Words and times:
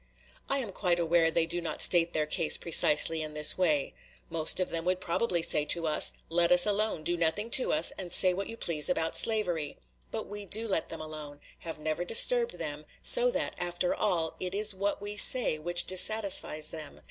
I 0.49 0.57
am 0.57 0.71
quite 0.71 0.99
aware 0.99 1.29
they 1.29 1.45
do 1.45 1.61
not 1.61 1.79
state 1.79 2.11
their 2.11 2.25
case 2.25 2.57
precisely 2.57 3.21
in 3.21 3.35
this 3.35 3.55
way. 3.55 3.93
Most 4.31 4.59
of 4.59 4.69
them 4.69 4.83
would 4.85 4.99
probably 4.99 5.43
say 5.43 5.63
to 5.65 5.85
us, 5.85 6.13
"Let 6.27 6.51
us 6.51 6.65
alone, 6.65 7.03
do 7.03 7.15
nothing 7.15 7.51
to 7.51 7.71
us, 7.71 7.93
and 7.99 8.11
say 8.11 8.33
what 8.33 8.47
you 8.47 8.57
please 8.57 8.89
about 8.89 9.15
slavery." 9.15 9.77
But 10.09 10.25
we 10.25 10.47
do 10.47 10.67
let 10.67 10.89
them 10.89 11.01
alone 11.01 11.39
have 11.59 11.77
never 11.77 12.03
disturbed 12.03 12.57
them; 12.57 12.85
so 13.03 13.29
that, 13.29 13.53
after 13.59 13.93
all, 13.93 14.33
it 14.39 14.55
is 14.55 14.73
what 14.73 15.03
we 15.03 15.17
say 15.17 15.59
which 15.59 15.85
dissatisfies 15.85 16.71
them. 16.71 16.99